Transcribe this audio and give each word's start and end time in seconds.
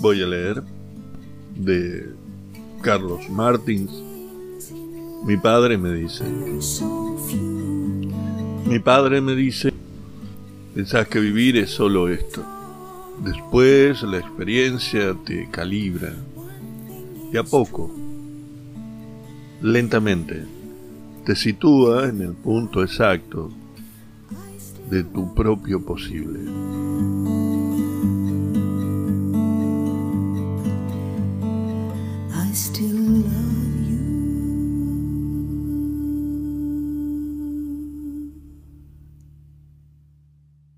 Voy 0.00 0.22
a 0.22 0.26
leer 0.26 0.62
de 1.54 2.14
Carlos 2.80 3.28
Martins. 3.28 3.90
Mi 5.26 5.36
padre 5.36 5.76
me 5.76 5.92
dice. 5.92 6.24
Mi 8.64 8.78
padre 8.78 9.20
me 9.20 9.34
dice, 9.34 9.70
pensás 10.74 11.06
que 11.08 11.20
vivir 11.20 11.58
es 11.58 11.70
solo 11.72 12.08
esto. 12.08 12.42
Después 13.22 14.02
la 14.04 14.16
experiencia 14.16 15.14
te 15.26 15.50
calibra. 15.50 16.14
Y 17.30 17.36
a 17.36 17.42
poco, 17.42 17.90
lentamente, 19.60 20.46
te 21.26 21.36
sitúa 21.36 22.08
en 22.08 22.22
el 22.22 22.32
punto 22.32 22.82
exacto 22.82 23.50
de 24.90 25.02
tu 25.02 25.34
propio 25.34 25.84
posible. 25.84 26.48